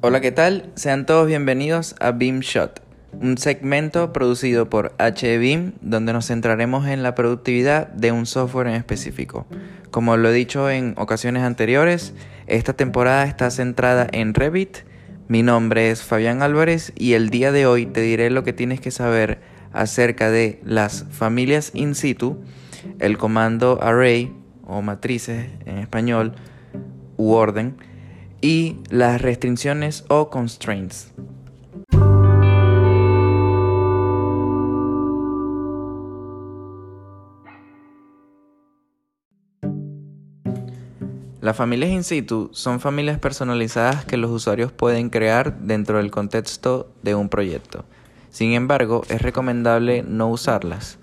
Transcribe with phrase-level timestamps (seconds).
[0.00, 0.70] Hola, ¿qué tal?
[0.76, 2.80] Sean todos bienvenidos a Beam Shot,
[3.20, 8.74] un segmento producido por HBeam donde nos centraremos en la productividad de un software en
[8.74, 9.48] específico.
[9.90, 12.14] Como lo he dicho en ocasiones anteriores,
[12.46, 14.78] esta temporada está centrada en Revit.
[15.26, 18.80] Mi nombre es Fabián Álvarez y el día de hoy te diré lo que tienes
[18.80, 19.40] que saber
[19.72, 22.38] acerca de las familias in situ,
[23.00, 24.32] el comando array
[24.64, 26.34] o matrices en español
[27.16, 27.78] u orden,
[28.40, 31.12] y las restricciones o constraints.
[41.40, 46.90] Las familias in situ son familias personalizadas que los usuarios pueden crear dentro del contexto
[47.02, 47.84] de un proyecto.
[48.28, 50.98] Sin embargo, es recomendable no usarlas.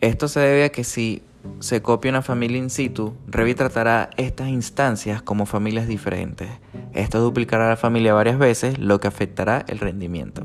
[0.00, 1.22] Esto se debe a que si
[1.60, 6.48] se copia una familia in situ, Revit tratará estas instancias como familias diferentes.
[6.92, 10.44] Esto duplicará la familia varias veces, lo que afectará el rendimiento.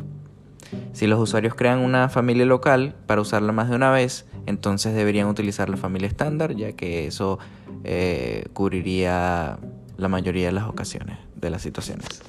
[0.91, 5.27] Si los usuarios crean una familia local para usarla más de una vez, entonces deberían
[5.27, 7.39] utilizar la familia estándar, ya que eso
[7.83, 9.59] eh, cubriría
[9.97, 12.21] la mayoría de las ocasiones, de las situaciones.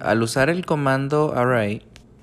[0.00, 1.82] Al usar el comando array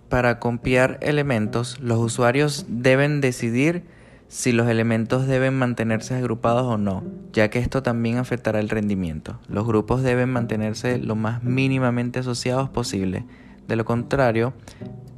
[0.09, 3.83] para copiar elementos, los usuarios deben decidir
[4.27, 9.39] si los elementos deben mantenerse agrupados o no, ya que esto también afectará el rendimiento.
[9.47, 13.25] Los grupos deben mantenerse lo más mínimamente asociados posible,
[13.67, 14.53] de lo contrario,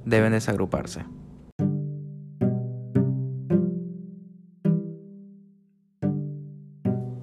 [0.05, 1.05] deben desagruparse.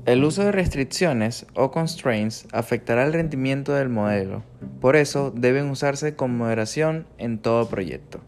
[0.07, 4.43] El uso de restricciones o constraints afectará el rendimiento del modelo,
[4.81, 8.21] por eso deben usarse con moderación en todo proyecto.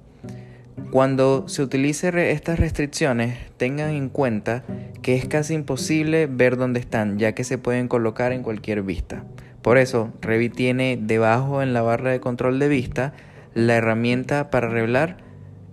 [0.91, 4.65] Cuando se utilice estas restricciones, tengan en cuenta
[5.03, 9.24] que es casi imposible ver dónde están, ya que se pueden colocar en cualquier vista.
[9.63, 13.13] Por eso, Revit tiene debajo en la barra de control de vista
[13.55, 15.19] la herramienta para revelar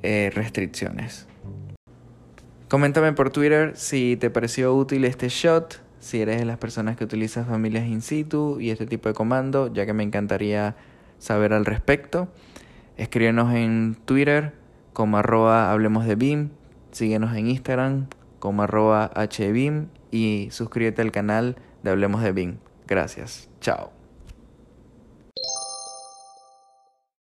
[0.04, 1.28] eh, restricciones.
[2.68, 7.04] Coméntame por Twitter si te pareció útil este shot, si eres de las personas que
[7.04, 10.76] utilizas familias in situ y este tipo de comando, ya que me encantaría
[11.20, 12.28] saber al respecto.
[12.98, 14.54] Escríbenos en Twitter
[14.94, 16.50] como arroba hablemos de BIM,
[16.92, 18.08] síguenos en Instagram
[18.40, 22.58] como arroba HBIM y suscríbete al canal de Hablemos de BIM.
[22.88, 23.97] Gracias, chao.